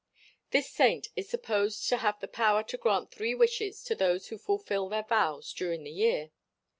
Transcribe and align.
This 0.49 0.67
saint 0.67 1.09
is 1.15 1.29
supposed 1.29 1.87
to 1.89 1.97
have 1.97 2.19
the 2.19 2.27
power 2.27 2.63
to 2.63 2.75
grant 2.75 3.11
three 3.11 3.35
wishes 3.35 3.83
to 3.83 3.93
those 3.93 4.29
who 4.29 4.39
fulfill 4.39 4.89
their 4.89 5.03
vows 5.03 5.53
during 5.53 5.83
the 5.83 5.91
year. 5.91 6.31